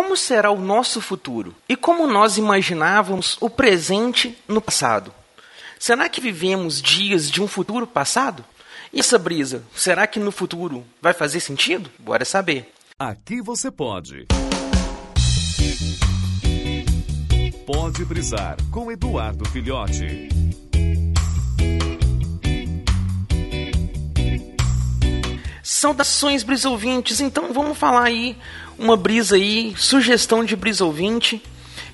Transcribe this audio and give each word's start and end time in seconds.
como 0.00 0.16
será 0.16 0.50
o 0.50 0.58
nosso 0.58 0.98
futuro 0.98 1.54
e 1.68 1.76
como 1.76 2.06
nós 2.06 2.38
imaginávamos 2.38 3.36
o 3.38 3.50
presente 3.50 4.34
no 4.48 4.58
passado. 4.58 5.12
Será 5.78 6.08
que 6.08 6.22
vivemos 6.22 6.80
dias 6.80 7.30
de 7.30 7.42
um 7.42 7.46
futuro 7.46 7.86
passado? 7.86 8.42
E 8.90 9.00
essa 9.00 9.18
brisa, 9.18 9.62
será 9.76 10.06
que 10.06 10.18
no 10.18 10.32
futuro 10.32 10.86
vai 11.02 11.12
fazer 11.12 11.40
sentido? 11.40 11.90
Bora 11.98 12.24
saber. 12.24 12.72
Aqui 12.98 13.42
você 13.42 13.70
pode. 13.70 14.26
Pode 17.66 18.02
brisar 18.06 18.56
com 18.70 18.90
Eduardo 18.90 19.46
Filhote. 19.50 20.30
Saudações, 25.62 26.42
brisa 26.42 26.68
ouvintes. 26.68 27.20
Então 27.20 27.52
vamos 27.52 27.78
falar 27.78 28.04
aí 28.04 28.36
uma 28.80 28.96
brisa 28.96 29.36
aí, 29.36 29.74
sugestão 29.76 30.42
de 30.42 30.56
brisa 30.56 30.84
ouvinte. 30.84 31.42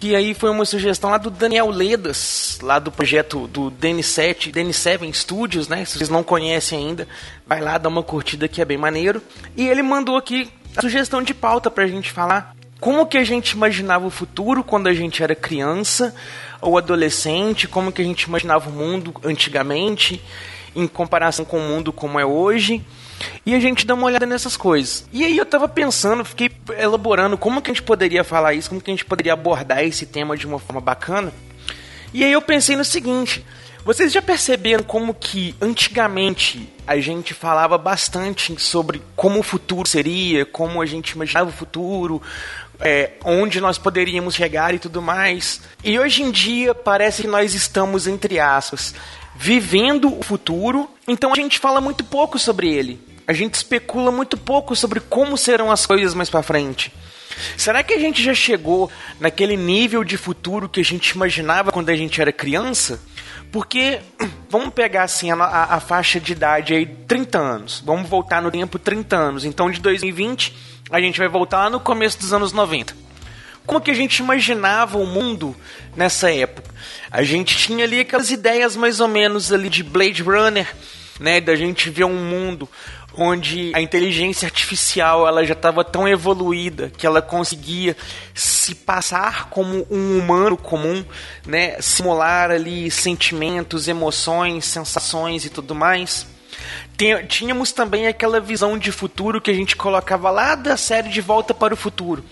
E 0.01 0.15
aí 0.15 0.35
foi 0.35 0.51
uma 0.51 0.65
sugestão 0.65 1.11
lá 1.11 1.19
do 1.19 1.31
Daniel 1.31 1.69
Ledas, 1.69 2.59
lá 2.63 2.79
do 2.79 2.93
projeto 2.93 3.49
do 3.49 3.73
DN7, 3.73 4.53
DN7 4.53 5.13
Studios, 5.13 5.69
né? 5.69 5.85
Se 5.85 5.99
vocês 5.99 6.11
não 6.11 6.23
conhecem 6.23 6.79
ainda, 6.79 7.09
vai 7.47 7.61
lá 7.61 7.77
dar 7.77 7.89
uma 7.89 8.03
curtida 8.03 8.47
que 8.47 8.63
é 8.63 8.65
bem 8.65 8.77
maneiro. 8.77 9.21
E 9.57 9.67
ele 9.67 9.83
mandou 9.83 10.17
aqui 10.17 10.49
a 10.77 10.81
sugestão 10.81 11.23
de 11.23 11.35
pauta 11.35 11.71
pra 11.71 11.87
gente 11.89 12.13
falar 12.13 12.55
como 12.79 13.07
que 13.07 13.19
a 13.19 13.25
gente 13.25 13.53
imaginava 13.53 14.07
o 14.07 14.11
futuro 14.11 14.63
quando 14.63 14.87
a 14.87 14.95
gente 14.95 15.23
era 15.23 15.35
criança 15.35 16.15
ou 16.61 16.79
adolescente, 16.79 17.67
como 17.67 17.91
que 17.91 18.03
a 18.03 18.05
gente 18.05 18.23
imaginava 18.25 18.69
o 18.69 18.73
mundo 18.73 19.15
antigamente 19.25 20.23
em 20.77 20.87
comparação 20.87 21.45
com 21.45 21.59
o 21.59 21.63
mundo 21.63 21.93
como 21.93 22.21
é 22.21 22.25
hoje. 22.25 22.85
E 23.45 23.55
a 23.55 23.59
gente 23.59 23.87
dá 23.87 23.95
uma 23.95 24.07
olhada 24.07 24.27
nessas 24.27 24.57
coisas. 24.57 25.09
E 25.11 25.25
aí 25.25 25.37
eu 25.37 25.47
tava 25.47 25.67
pensando, 25.67 26.25
fiquei 26.25 26.51
elaborando 26.79 27.39
como 27.39 27.63
que 27.63 27.71
a 27.71 27.75
gente 27.75 27.83
poderia 27.83 28.23
falar 28.23 28.53
isso, 28.53 28.69
como 28.69 28.81
que 28.81 28.91
a 28.91 28.95
gente 28.95 29.05
poderia 29.05 29.33
abordar 29.33 29.83
esse 29.83 30.05
tema 30.05 30.37
de 30.37 30.47
uma 30.47 30.59
forma 30.59 30.81
bacana. 30.81 31.33
E 32.13 32.23
aí 32.23 32.31
eu 32.31 32.43
pensei 32.43 32.77
no 32.77 32.85
seguinte: 32.85 33.45
vocês 33.87 34.13
já 34.13 34.21
perceberam 34.21 34.85
como 34.85 35.15
que 35.15 35.55
antigamente 35.61 36.69
a 36.87 36.99
gente 36.99 37.33
falava 37.33 37.79
bastante 37.79 38.61
sobre 38.61 39.01
como 39.15 39.41
o 39.41 39.43
futuro 39.43 39.89
seria, 39.89 40.45
como 40.45 40.83
a 40.83 40.87
gente 40.87 41.11
imaginava 41.11 41.51
o 41.51 41.53
futuro, 41.53 42.21
é, 42.81 43.13
onde 43.25 43.61
nós 43.61 43.79
poderíamos 43.79 44.35
chegar 44.35 44.75
e 44.75 44.79
tudo 44.79 45.01
mais. 45.01 45.61
E 45.83 45.99
hoje 45.99 46.23
em 46.23 46.31
dia 46.31 46.75
parece 46.75 47.23
que 47.23 47.29
nós 47.29 47.55
estamos, 47.55 48.07
entre 48.07 48.39
aspas, 48.39 48.95
vivendo 49.37 50.19
o 50.19 50.23
futuro, 50.23 50.89
então 51.07 51.33
a 51.33 51.37
gente 51.37 51.59
fala 51.59 51.81
muito 51.81 52.05
pouco 52.05 52.39
sobre 52.39 52.69
ele. 52.73 53.01
A 53.27 53.33
gente 53.33 53.55
especula 53.55 54.11
muito 54.13 54.37
pouco 54.37 54.77
sobre 54.77 55.01
como 55.01 55.37
serão 55.37 55.71
as 55.71 55.85
coisas 55.85 56.15
mais 56.15 56.31
para 56.31 56.43
frente. 56.43 56.93
Será 57.57 57.83
que 57.83 57.93
a 57.93 57.99
gente 57.99 58.23
já 58.23 58.33
chegou 58.33 58.91
naquele 59.21 59.57
nível 59.57 60.05
de 60.05 60.17
futuro 60.17 60.69
que 60.69 60.81
a 60.81 60.85
gente 60.85 61.11
imaginava 61.11 61.73
quando 61.73 61.91
a 61.91 61.97
gente 61.97 62.21
era 62.21 62.33
criança? 62.33 63.01
Porque, 63.53 64.01
vamos 64.49 64.73
pegar 64.73 65.05
assim 65.05 65.31
a, 65.31 65.35
a, 65.35 65.75
a, 65.75 65.81
faixa 65.81 66.21
de 66.21 66.33
idade 66.33 66.75
aí, 66.75 66.87
30 66.87 67.39
anos. 67.39 67.83
Vamos 67.85 68.09
voltar 68.09 68.41
no 68.41 68.51
tempo 68.51 68.79
30 68.79 69.17
anos. 69.17 69.45
Então, 69.45 69.71
de 69.71 69.81
2020, 69.81 70.55
a 70.91 71.01
gente 71.01 71.19
vai 71.19 71.29
voltar 71.29 71.65
lá 71.65 71.71
no 71.71 71.81
começo 71.81 72.19
dos 72.19 72.33
anos 72.33 72.53
90. 72.53 72.95
Como 73.67 73.81
que 73.81 73.91
a 73.91 73.95
gente 73.95 74.19
imaginava 74.19 74.97
o 74.97 75.07
mundo 75.07 75.57
nessa 75.97 76.33
época? 76.33 76.73
A 77.11 77.25
gente 77.25 77.57
tinha 77.57 77.85
ali 77.85 78.01
aquelas 78.01 78.31
ideias 78.31 78.77
mais 78.77 79.01
ou 79.01 79.09
menos 79.09 79.53
ali 79.53 79.69
de 79.69 79.83
Blade 79.83 80.23
Runner, 80.23 80.73
né, 81.19 81.41
da 81.41 81.57
gente 81.57 81.91
ver 81.91 82.05
um 82.05 82.15
mundo 82.15 82.69
onde 83.19 83.73
a 83.75 83.81
inteligência 83.81 84.47
artificial 84.47 85.27
ela 85.27 85.45
já 85.45 85.55
estava 85.55 85.83
tão 85.83 86.07
evoluída 86.07 86.93
que 86.97 87.07
ela 87.07 87.23
conseguia 87.23 87.97
se 88.35 88.75
passar 88.75 89.49
como 89.49 89.87
um 89.91 90.19
humano 90.19 90.57
comum, 90.57 91.05
né, 91.47 91.81
simular 91.81 92.51
ali 92.51 92.91
sentimentos, 92.91 93.89
emoções, 93.89 94.67
sensações 94.67 95.45
e 95.45 95.51
tudo 95.51 95.75
mais. 95.75 96.36
Tínhamos 97.29 97.73
também 97.73 98.07
aquela 98.07 98.41
visão 98.41 98.79
de 98.79 98.91
futuro 98.91 99.41
que 99.41 99.51
a 99.51 99.55
gente 99.55 99.77
colocava 99.77 100.31
lá 100.31 100.55
da 100.55 100.77
série 100.77 101.09
De 101.09 101.21
Volta 101.21 101.53
para 101.53 101.75
o 101.75 101.77
Futuro, 101.77 102.25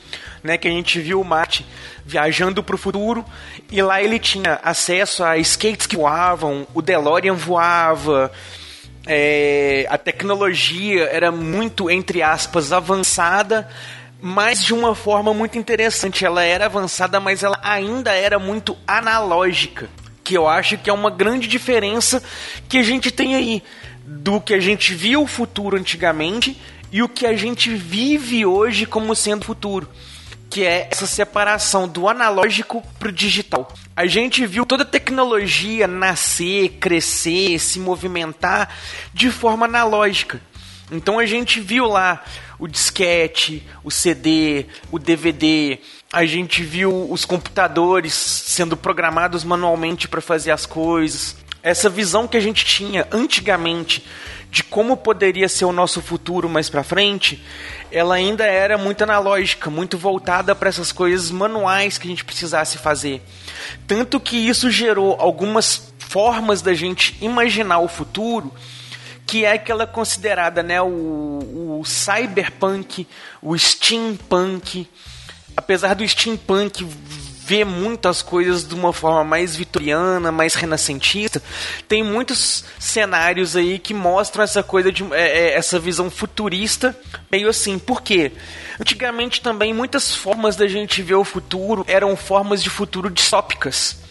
né, 0.43 0.56
que 0.56 0.69
a 0.69 0.71
gente 0.71 1.00
viu 1.00 1.21
o 1.21 1.25
Marte 1.25 1.67
viajando 2.05 2.62
para 2.62 2.75
o 2.75 2.78
futuro 2.78 3.25
e 3.71 3.81
lá 3.81 4.03
ele 4.03 4.19
tinha 4.19 4.61
acesso 4.62 5.25
a 5.25 5.39
skates 5.39 5.87
que 5.87 5.97
voavam, 5.97 6.67
o 6.75 6.83
DeLorean 6.83 7.34
voava, 7.34 8.31
é, 9.06 9.87
a 9.89 9.99
tecnologia 9.99 11.05
era 11.05 11.31
muito, 11.31 11.91
entre 11.91 12.23
aspas, 12.23 12.73
avançada, 12.73 13.69
mas 14.21 14.62
de 14.62 14.73
uma 14.73 14.94
forma 14.94 15.34
muito 15.34 15.59
interessante. 15.59 16.25
Ela 16.25 16.43
era 16.43 16.67
avançada, 16.67 17.21
mas 17.21 17.43
ela 17.43 17.59
ainda 17.62 18.12
era 18.12 18.39
muito 18.39 18.77
analógica, 18.87 19.89
que 20.23 20.34
eu 20.34 20.49
acho 20.49 20.78
que 20.78 20.89
é 20.89 20.93
uma 20.93 21.11
grande 21.11 21.47
diferença 21.47 22.23
que 22.69 22.78
a 22.78 22.83
gente 22.83 23.11
tem 23.11 23.34
aí 23.34 23.62
do 24.07 24.41
que 24.41 24.55
a 24.55 24.61
gente 24.61 24.95
via 24.95 25.19
o 25.19 25.27
futuro 25.27 25.77
antigamente 25.77 26.61
e 26.93 27.03
o 27.03 27.09
que 27.09 27.27
a 27.27 27.37
gente 27.37 27.75
vive 27.75 28.47
hoje 28.47 28.87
como 28.87 29.15
sendo 29.15 29.45
futuro 29.45 29.89
que 30.55 30.63
é 30.63 30.87
essa 30.89 31.05
separação 31.05 31.89
do 31.89 32.09
analógico 32.09 32.81
para 32.97 33.09
o 33.09 33.13
digital. 33.13 33.75
A 33.97 34.07
gente 34.07 34.47
viu 34.47 34.65
toda 34.65 34.85
a 34.85 34.87
tecnologia 34.87 35.89
nascer, 35.89 36.75
crescer, 36.79 37.59
se 37.59 37.81
movimentar 37.81 38.73
de 39.13 39.33
forma 39.33 39.67
analógica. 39.67 40.41
Então 40.93 41.19
a 41.19 41.27
gente 41.27 41.59
viu 41.59 41.87
lá 41.87 42.23
o 42.57 42.69
disquete, 42.69 43.67
o 43.83 43.91
CD, 43.91 44.67
o 44.93 44.99
DVD, 45.01 45.81
a 46.13 46.25
gente 46.25 46.63
viu 46.63 47.11
os 47.11 47.25
computadores 47.25 48.15
sendo 48.15 48.77
programados 48.77 49.43
manualmente 49.43 50.07
para 50.07 50.21
fazer 50.21 50.53
as 50.53 50.67
coisas. 50.67 51.37
Essa 51.65 51.89
visão 51.89 52.29
que 52.29 52.37
a 52.37 52.41
gente 52.41 52.63
tinha 52.63 53.09
antigamente 53.11 54.05
de 54.51 54.63
como 54.63 54.99
poderia 54.99 55.49
ser 55.49 55.65
o 55.65 55.73
nosso 55.73 56.03
futuro 56.03 56.47
mais 56.47 56.69
para 56.69 56.85
frente, 56.85 57.43
ela 57.91 58.17
ainda 58.17 58.45
era 58.45 58.77
muito 58.77 59.03
analógica, 59.03 59.71
muito 59.71 59.97
voltada 59.97 60.55
para 60.55 60.69
essas 60.69 60.93
coisas 60.93 61.31
manuais 61.31 61.97
que 61.97 62.07
a 62.07 62.11
gente 62.11 62.23
precisasse 62.23 62.77
fazer. 62.77 63.23
Tanto 63.87 64.21
que 64.21 64.37
isso 64.37 64.71
gerou 64.71 65.17
algumas 65.19 65.91
formas 65.99 66.61
da 66.61 66.75
gente 66.75 67.17
imaginar 67.23 67.79
o 67.79 67.89
futuro, 67.89 68.53
que 69.27 69.47
é 69.47 69.53
aquela 69.53 69.87
considerada 69.87 70.63
né, 70.63 70.83
o, 70.83 71.81
o 71.81 71.83
cyberpunk, 71.87 73.09
o 73.41 73.57
steampunk. 73.57 74.87
Apesar 75.57 75.95
do 75.95 76.07
steampunk 76.07 76.87
vê 77.47 77.62
muitas 77.65 78.22
coisas 78.22 78.66
de 78.66 78.75
uma 78.75 78.93
forma 78.93 79.22
mais 79.22 79.55
vitoriana, 79.55 80.32
mais 80.32 80.55
renascentista. 80.55 81.43
Tem 81.87 82.03
muitos 82.03 82.65
cenários 82.78 83.55
aí 83.55 83.78
que 83.78 83.93
mostram 83.93 84.43
essa 84.43 84.62
coisa 84.62 84.91
de 84.91 85.05
é, 85.12 85.50
é, 85.50 85.55
essa 85.55 85.78
visão 85.78 86.10
futurista, 86.10 86.97
meio 87.31 87.49
assim. 87.49 87.78
Por 87.78 88.00
quê? 88.00 88.32
Antigamente 88.81 89.43
também 89.43 89.75
muitas 89.75 90.15
formas 90.15 90.56
da 90.56 90.66
gente 90.66 91.03
ver 91.03 91.16
o 91.16 91.25
futuro 91.25 91.84
eram 91.87 92.16
formas 92.16 92.62
de 92.62 92.71
futuro 92.71 93.10
distópicas. 93.10 94.04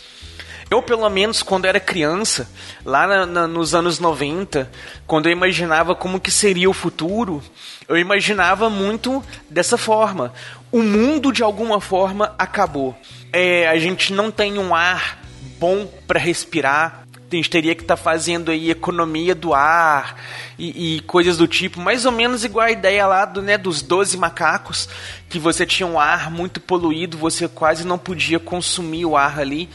Eu, 0.74 0.82
pelo 0.82 1.08
menos, 1.08 1.44
quando 1.44 1.66
era 1.66 1.80
criança, 1.80 2.50
lá 2.84 3.06
na, 3.06 3.26
na, 3.28 3.48
nos 3.48 3.76
anos 3.76 4.00
90, 4.00 4.72
quando 5.06 5.28
eu 5.28 5.32
imaginava 5.32 5.94
como 5.94 6.20
que 6.20 6.32
seria 6.32 6.68
o 6.68 6.74
futuro, 6.74 7.44
eu 7.88 7.96
imaginava 7.96 8.72
muito 8.72 9.24
dessa 9.48 9.78
forma. 9.78 10.34
O 10.72 10.82
mundo, 10.82 11.32
de 11.32 11.44
alguma 11.44 11.80
forma, 11.80 12.34
acabou. 12.40 12.98
É, 13.32 13.70
a 13.70 13.78
gente 13.78 14.12
não 14.14 14.32
tem 14.32 14.58
um 14.58 14.74
ar 14.74 15.20
bom 15.60 15.86
para 16.08 16.20
respirar. 16.20 17.04
A 17.32 17.36
gente 17.36 17.52
teria 17.52 17.76
que 17.76 17.84
estar 17.84 17.96
tá 17.96 18.02
fazendo 18.02 18.50
aí 18.50 18.72
economia 18.72 19.36
do 19.36 19.54
ar 19.54 20.20
e, 20.58 20.96
e, 20.96 21.00
coisas 21.02 21.38
do 21.38 21.48
tipo, 21.48 21.80
mais 21.80 22.04
ou 22.04 22.12
menos 22.12 22.44
igual 22.44 22.66
a 22.66 22.72
ideia 22.72 23.06
lá 23.06 23.26
do, 23.26 23.44
né, 23.44 23.60
dos 23.60 23.84
12 23.84 24.18
macacos, 24.18 24.90
que 25.30 25.38
você 25.38 25.68
tinha 25.68 25.86
um 25.86 26.00
ar 26.00 26.32
muito 26.32 26.60
poluído, 26.60 27.16
você 27.16 27.48
quase 27.48 27.86
não 27.86 28.00
podia 28.00 28.40
consumir 28.40 29.06
o 29.06 29.16
ar 29.16 29.40
ali. 29.40 29.70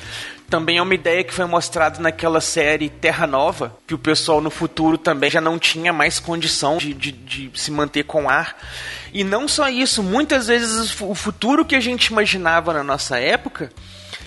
Também 0.49 0.79
é 0.79 0.83
uma 0.83 0.95
ideia 0.95 1.23
que 1.23 1.35
foi 1.35 1.45
mostrada 1.45 2.00
naquela 2.00 2.41
série 2.41 2.89
Terra 2.89 3.27
Nova, 3.27 3.77
que 3.87 3.93
o 3.93 3.99
pessoal 3.99 4.41
no 4.41 4.49
futuro 4.49 4.97
também 4.97 5.31
já 5.31 5.43
não 5.43 5.59
tinha 5.59 5.93
mais 5.93 6.19
condição 6.19 6.79
de, 6.79 6.95
de, 6.95 7.12
de 7.12 7.50
se 7.55 7.71
manter 7.71 8.05
com 8.05 8.31
ar. 8.31 8.56
E 9.12 9.23
não 9.23 9.47
só 9.47 9.69
isso, 9.69 10.03
muitas 10.03 10.47
vezes 10.47 10.99
o 11.03 11.15
futuro 11.15 11.67
que 11.67 11.77
a 11.77 11.81
gente 11.81 12.06
imaginava 12.06 12.73
na 12.73 12.83
nossa 12.83 13.19
época, 13.19 13.71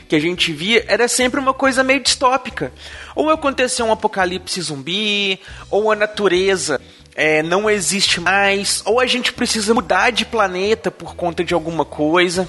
que 0.07 0.15
a 0.15 0.19
gente 0.19 0.53
via, 0.53 0.85
era 0.87 1.07
sempre 1.07 1.39
uma 1.39 1.55
coisa 1.55 1.83
meio 1.83 2.03
distópica. 2.03 2.71
Ou 3.15 3.31
aconteceu 3.31 3.87
um 3.87 3.91
apocalipse 3.91 4.61
zumbi, 4.61 5.39
ou 5.71 5.91
a 5.91 5.95
natureza 5.95 6.79
é, 7.15 7.41
não 7.41 7.67
existe 7.67 8.21
mais, 8.21 8.83
ou 8.85 8.99
a 8.99 9.07
gente 9.07 9.33
precisa 9.33 9.73
mudar 9.73 10.11
de 10.11 10.23
planeta 10.23 10.91
por 10.91 11.15
conta 11.15 11.43
de 11.43 11.55
alguma 11.55 11.83
coisa 11.83 12.47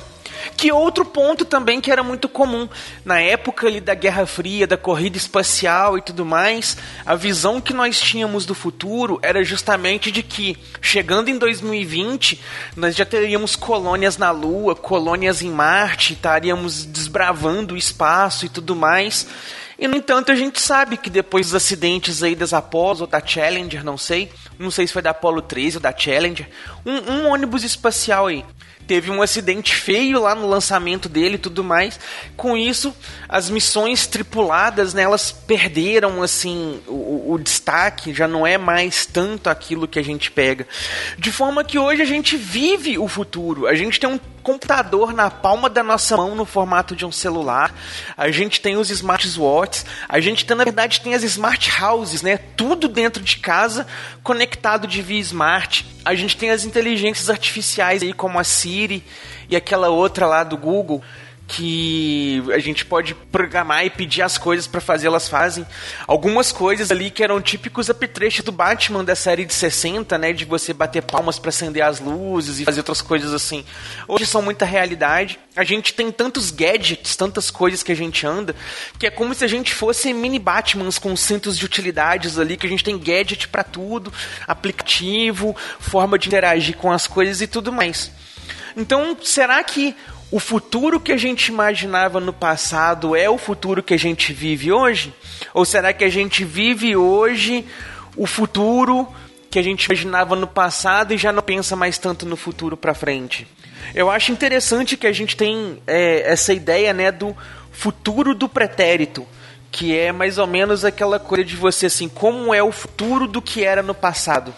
Que 0.57 0.73
outro 0.73 1.05
ponto 1.05 1.45
também 1.45 1.81
que 1.81 1.91
era 1.91 2.03
muito 2.03 2.29
comum 2.29 2.69
na 3.05 3.21
época 3.21 3.67
ali 3.67 3.81
da 3.81 3.95
Guerra 3.95 4.27
Fria, 4.27 4.67
da 4.67 4.77
corrida 4.77 5.17
espacial 5.17 5.99
e 5.99 6.03
tudo 6.03 6.25
mais, 6.25 6.77
a 7.05 7.15
visão 7.15 7.61
que 7.61 7.73
nós 7.73 8.01
tínhamos 8.01 8.47
do 8.47 8.55
futuro 8.55 9.19
era 9.23 9.43
justamente 9.45 10.11
de 10.11 10.23
que 10.23 10.57
chegando 10.81 11.29
em 11.29 11.39
2020 11.39 12.41
nós 12.77 12.95
já 12.95 13.05
teríamos 13.05 13.57
colônias 13.57 14.17
na 14.17 14.31
Lua, 14.31 14.75
colônias 14.75 15.43
em 15.43 15.51
Marte, 15.51 16.15
estaríamos 16.15 16.85
desbravando 16.85 17.75
o 17.75 17.79
espaço 17.79 18.47
e 18.47 18.49
tudo 18.49 18.75
mais. 18.75 19.27
E 19.83 19.89
no 19.89 19.97
entanto 19.97 20.31
a 20.31 20.37
gente 20.37 20.61
sabe 20.61 20.97
que 20.97 21.11
depois 21.11 21.47
dos 21.47 21.57
acidentes 21.57 22.23
aí 22.23 22.37
das 22.37 22.53
Apollo 22.53 23.01
ou 23.01 23.07
da 23.09 23.21
Challenger, 23.21 23.85
não 23.85 23.99
sei, 23.99 24.31
não 24.57 24.71
sei 24.71 24.87
se 24.87 24.93
foi 24.93 25.03
da 25.03 25.11
Apollo 25.11 25.43
13 25.43 25.79
ou 25.79 25.83
da 25.83 25.93
Challenger, 25.93 26.49
um, 26.87 26.99
um 27.11 27.29
ônibus 27.29 27.65
espacial 27.65 28.29
aí 28.29 28.45
teve 28.87 29.11
um 29.11 29.23
acidente 29.23 29.75
feio 29.75 30.21
lá 30.21 30.35
no 30.35 30.49
lançamento 30.49 31.09
dele 31.09 31.37
e 31.37 31.39
tudo 31.39 31.65
mais. 31.65 31.99
Com 32.37 32.57
isso, 32.57 32.95
as 33.29 33.49
missões 33.49 34.07
tripuladas, 34.07 34.93
né, 34.93 35.03
elas 35.03 35.33
perderam 35.33 36.23
assim 36.23 36.81
o, 36.87 37.33
o, 37.33 37.39
destaque, 37.39 38.13
já 38.13 38.29
não 38.29 38.47
é 38.47 38.59
mais 38.59 39.07
tanto 39.07 39.49
aquilo 39.49 39.89
que 39.89 39.99
a 39.99 40.05
gente 40.05 40.31
pega. 40.31 40.67
De 41.19 41.33
forma 41.33 41.65
que 41.65 41.79
hoje 41.79 42.03
a 42.03 42.05
gente 42.07 42.37
vive 42.37 42.99
o 42.99 43.09
futuro. 43.09 43.67
A 43.67 43.75
gente 43.75 43.99
tem 43.99 44.11
um 44.11 44.19
computador 44.43 45.13
na 45.13 45.31
palma 45.31 45.71
da 45.71 45.83
nossa 45.83 46.17
mão 46.17 46.35
no 46.35 46.45
formato 46.45 46.97
de 46.97 47.07
um 47.07 47.13
celular. 47.13 47.75
A 48.17 48.31
gente 48.31 48.61
tem 48.61 48.77
os 48.77 48.91
smartwatches. 48.91 49.87
A 50.09 50.21
gente 50.21 50.45
tem, 50.45 50.57
na 50.57 50.65
verdade, 50.65 51.01
tem 51.01 51.15
as 51.15 51.23
smart 51.23 51.71
houses, 51.83 52.23
né? 52.23 52.39
Tudo 52.57 52.89
dentro 52.89 53.23
de 53.23 53.37
casa 53.37 53.87
conectado 54.23 54.87
de 54.87 55.01
via 55.01 55.21
smart. 55.21 55.87
A 56.05 56.15
gente 56.15 56.37
tem 56.37 56.51
as 56.51 56.65
inteligências 56.65 57.31
artificiais 57.31 58.03
aí 58.03 58.13
como 58.13 58.39
a 58.39 58.45
Siri 58.45 59.05
e 59.49 59.57
aquela 59.57 59.89
outra 59.89 60.27
lá 60.27 60.45
do 60.45 60.57
Google 60.57 61.03
que 61.53 62.43
a 62.51 62.59
gente 62.59 62.83
pode 62.83 63.15
programar 63.15 63.85
e 63.85 63.91
pedir 63.91 64.23
as 64.23 64.39
coisas 64.39 64.67
para 64.67 64.81
fazer, 64.81 65.09
elas 65.09 65.29
fazem. 65.29 65.67
Algumas 66.07 66.51
coisas 66.51 66.91
ali 66.91 67.11
que 67.11 67.23
eram 67.23 67.43
típicos 67.43 67.91
apetrechos 67.91 68.43
do 68.43 68.51
Batman 68.51 69.05
da 69.05 69.15
série 69.15 69.45
de 69.45 69.53
60, 69.53 70.17
né, 70.17 70.33
de 70.33 70.47
você 70.47 70.73
bater 70.73 71.03
palmas 71.03 71.39
para 71.39 71.51
acender 71.51 71.83
as 71.83 72.01
luzes 72.01 72.59
e 72.59 72.65
fazer 72.65 72.81
outras 72.81 73.03
coisas 73.03 73.35
assim. 73.35 73.67
Hoje 74.09 74.25
são 74.25 74.41
muita 74.41 74.65
realidade. 74.65 75.39
A 75.55 75.63
gente 75.63 75.93
tem 75.93 76.11
tantos 76.11 76.51
gadgets, 76.51 77.17
tantas 77.17 77.51
coisas 77.51 77.83
que 77.83 77.93
a 77.93 77.97
gente 77.97 78.27
anda, 78.27 78.57
que 78.99 79.07
é 79.07 79.11
como 79.11 79.35
se 79.35 79.45
a 79.45 79.49
gente 79.49 79.75
fosse 79.75 80.11
mini 80.15 80.39
Batmans 80.39 80.99
com 80.99 81.15
centros 81.15 81.59
de 81.59 81.67
utilidades 81.67 82.39
ali, 82.39 82.57
que 82.57 82.67
a 82.67 82.71
gente 82.71 82.83
tem 82.83 82.99
gadget 82.99 83.49
para 83.49 83.63
tudo, 83.63 84.11
aplicativo, 84.49 85.55
forma 85.79 86.19
de 86.19 86.29
interagir 86.29 86.79
com 86.79 86.91
as 86.91 87.07
coisas 87.07 87.43
e 87.43 87.47
tudo 87.47 87.71
mais. 87.71 88.11
Então, 88.75 89.15
será 89.23 89.63
que 89.63 89.95
o 90.33 90.41
futuro 90.41 90.99
que 90.99 91.13
a 91.13 91.17
gente 91.19 91.49
imaginava 91.49 92.19
no 92.19 92.33
passado 92.33 93.15
é 93.15 93.29
o 93.29 93.37
futuro 93.37 93.83
que 93.83 93.93
a 93.93 93.99
gente 93.99 94.33
vive 94.33 94.73
hoje? 94.73 95.13
Ou 95.53 95.63
será 95.63 95.93
que 95.93 96.03
a 96.03 96.09
gente 96.09 96.43
vive 96.43 96.97
hoje 96.97 97.67
o 98.17 98.27
futuro 98.27 99.07
que 99.51 99.59
a 99.59 99.63
gente 99.63 99.85
imaginava 99.85 100.35
no 100.35 100.47
passado 100.47 101.13
e 101.13 101.19
já 101.19 101.31
não 101.31 101.43
pensa 101.43 101.77
mais 101.77 101.99
tanto 101.99 102.25
no 102.25 102.35
futuro 102.35 102.79
para 102.79 102.95
frente? 102.95 103.47
Eu 103.95 104.11
acho 104.11 104.33
interessante 104.33 104.97
que 104.97 105.07
a 105.07 105.13
gente 105.13 105.37
tem 105.37 105.83
é, 105.87 106.23
essa 106.33 106.55
ideia 106.55 106.95
né, 106.95 107.13
do 107.13 107.37
futuro 107.71 108.35
do 108.35 108.49
pretérito, 108.49 109.27
que 109.71 109.95
é 109.95 110.13
mais 110.13 110.39
ou 110.39 110.47
menos 110.47 110.83
aquela 110.83 111.19
coisa 111.19 111.45
de 111.45 111.57
você 111.57 111.87
assim, 111.87 112.09
como 112.09 112.55
é 112.55 112.63
o 112.63 112.73
futuro 112.73 113.29
do 113.29 113.43
que 113.43 113.65
era 113.65 113.83
no 113.83 113.95
passado. 113.95 114.55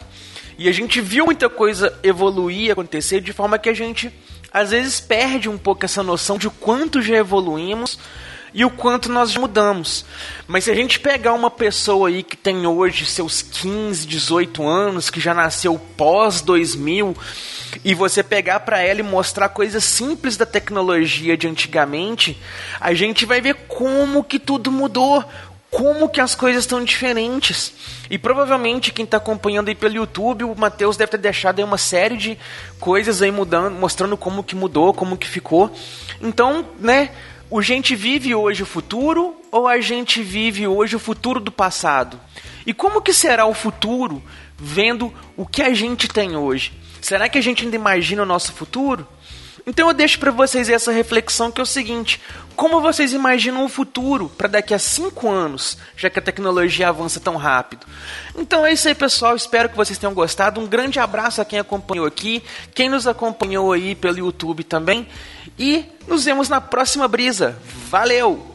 E 0.56 0.68
a 0.68 0.72
gente 0.72 1.00
viu 1.00 1.24
muita 1.24 1.48
coisa 1.48 1.98
evoluir, 2.00 2.70
acontecer, 2.70 3.20
de 3.20 3.32
forma 3.32 3.58
que 3.58 3.68
a 3.68 3.74
gente 3.74 4.12
às 4.54 4.70
vezes 4.70 5.00
perde 5.00 5.48
um 5.48 5.58
pouco 5.58 5.84
essa 5.84 6.00
noção 6.00 6.38
de 6.38 6.46
o 6.46 6.50
quanto 6.52 7.02
já 7.02 7.16
evoluímos 7.16 7.98
e 8.54 8.64
o 8.64 8.70
quanto 8.70 9.10
nós 9.10 9.32
já 9.32 9.40
mudamos. 9.40 10.04
Mas 10.46 10.62
se 10.62 10.70
a 10.70 10.74
gente 10.76 11.00
pegar 11.00 11.32
uma 11.32 11.50
pessoa 11.50 12.08
aí 12.08 12.22
que 12.22 12.36
tem 12.36 12.64
hoje 12.64 13.04
seus 13.04 13.42
15, 13.42 14.06
18 14.06 14.64
anos, 14.64 15.10
que 15.10 15.18
já 15.18 15.34
nasceu 15.34 15.76
pós 15.96 16.40
2000, 16.40 17.16
e 17.84 17.94
você 17.94 18.22
pegar 18.22 18.60
para 18.60 18.80
ela 18.80 19.00
e 19.00 19.02
mostrar 19.02 19.48
coisas 19.48 19.82
simples 19.82 20.36
da 20.36 20.46
tecnologia 20.46 21.36
de 21.36 21.48
antigamente, 21.48 22.40
a 22.80 22.94
gente 22.94 23.26
vai 23.26 23.40
ver 23.40 23.54
como 23.66 24.22
que 24.22 24.38
tudo 24.38 24.70
mudou, 24.70 25.24
como 25.74 26.08
que 26.08 26.20
as 26.20 26.36
coisas 26.36 26.62
estão 26.62 26.84
diferentes. 26.84 27.74
E 28.08 28.16
provavelmente 28.16 28.92
quem 28.92 29.04
está 29.04 29.16
acompanhando 29.16 29.68
aí 29.68 29.74
pelo 29.74 29.96
YouTube, 29.96 30.44
o 30.44 30.54
Matheus 30.54 30.96
deve 30.96 31.10
ter 31.10 31.18
deixado 31.18 31.58
aí 31.58 31.64
uma 31.64 31.76
série 31.76 32.16
de 32.16 32.38
coisas 32.78 33.20
aí 33.20 33.32
mudando, 33.32 33.74
mostrando 33.74 34.16
como 34.16 34.44
que 34.44 34.54
mudou, 34.54 34.94
como 34.94 35.16
que 35.16 35.26
ficou. 35.26 35.74
Então, 36.20 36.64
né, 36.78 37.10
o 37.50 37.60
gente 37.60 37.96
vive 37.96 38.36
hoje 38.36 38.62
o 38.62 38.66
futuro 38.66 39.34
ou 39.50 39.66
a 39.66 39.80
gente 39.80 40.22
vive 40.22 40.64
hoje 40.66 40.94
o 40.94 41.00
futuro 41.00 41.40
do 41.40 41.50
passado? 41.50 42.20
E 42.64 42.72
como 42.72 43.02
que 43.02 43.12
será 43.12 43.44
o 43.44 43.52
futuro 43.52 44.22
vendo 44.56 45.12
o 45.36 45.44
que 45.44 45.60
a 45.60 45.74
gente 45.74 46.06
tem 46.06 46.36
hoje? 46.36 46.72
Será 47.00 47.28
que 47.28 47.36
a 47.36 47.42
gente 47.42 47.64
ainda 47.64 47.74
imagina 47.74 48.22
o 48.22 48.26
nosso 48.26 48.52
futuro? 48.52 49.06
Então 49.66 49.88
eu 49.88 49.94
deixo 49.94 50.18
para 50.18 50.30
vocês 50.30 50.68
essa 50.68 50.92
reflexão 50.92 51.50
que 51.50 51.60
é 51.60 51.62
o 51.62 51.66
seguinte: 51.66 52.20
como 52.54 52.80
vocês 52.80 53.12
imaginam 53.12 53.64
o 53.64 53.68
futuro 53.68 54.28
para 54.28 54.48
daqui 54.48 54.74
a 54.74 54.78
cinco 54.78 55.30
anos, 55.30 55.78
já 55.96 56.10
que 56.10 56.18
a 56.18 56.22
tecnologia 56.22 56.88
avança 56.88 57.18
tão 57.18 57.36
rápido? 57.36 57.86
Então 58.36 58.64
é 58.64 58.72
isso 58.72 58.88
aí, 58.88 58.94
pessoal. 58.94 59.34
Espero 59.34 59.68
que 59.68 59.76
vocês 59.76 59.98
tenham 59.98 60.14
gostado. 60.14 60.60
Um 60.60 60.66
grande 60.66 60.98
abraço 60.98 61.40
a 61.40 61.44
quem 61.44 61.58
acompanhou 61.58 62.06
aqui, 62.06 62.42
quem 62.74 62.88
nos 62.88 63.06
acompanhou 63.06 63.72
aí 63.72 63.94
pelo 63.94 64.18
YouTube 64.18 64.64
também. 64.64 65.08
E 65.58 65.84
nos 66.06 66.24
vemos 66.24 66.48
na 66.48 66.60
próxima 66.60 67.08
brisa. 67.08 67.58
Valeu! 67.88 68.54